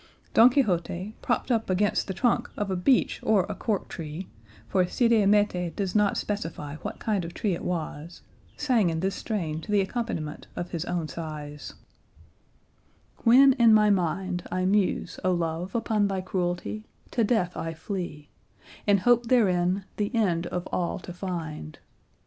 [0.33, 4.29] Don Quixote, propped up against the trunk of a beech or a cork tree
[4.67, 8.23] for Cide Hamete does not specify what kind of tree it was
[8.57, 11.75] sang in this strain to the accompaniment of his own sighs:
[13.25, 18.27] When in my mind I muse, O Love, upon thy cruelty, To death I flee,
[18.87, 21.77] In hope therein the end of all to find.